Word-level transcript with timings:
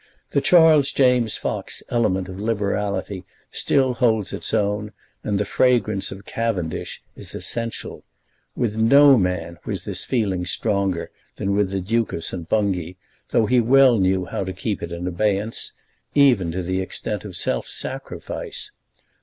The 0.31 0.41
Charles 0.41 0.91
James 0.91 1.37
Fox 1.37 1.83
element 1.89 2.27
of 2.27 2.39
liberality 2.39 3.23
still 3.51 3.93
holds 3.93 4.33
its 4.33 4.51
own, 4.51 4.93
and 5.23 5.39
the 5.39 5.45
fragrance 5.45 6.11
of 6.11 6.25
Cavendish 6.25 7.03
is 7.15 7.35
essential. 7.35 8.03
With 8.55 8.75
no 8.77 9.15
man 9.15 9.59
was 9.63 9.85
this 9.85 10.03
feeling 10.03 10.43
stronger 10.43 11.11
than 11.35 11.55
with 11.55 11.69
the 11.69 11.81
Duke 11.81 12.13
of 12.13 12.23
St. 12.23 12.49
Bungay, 12.49 12.95
though 13.29 13.45
he 13.45 13.59
well 13.59 13.99
knew 13.99 14.25
how 14.25 14.43
to 14.43 14.53
keep 14.53 14.81
it 14.81 14.91
in 14.91 15.05
abeyance, 15.05 15.73
even 16.15 16.51
to 16.51 16.63
the 16.63 16.81
extent 16.81 17.23
of 17.23 17.35
self 17.35 17.67
sacrifice. 17.67 18.71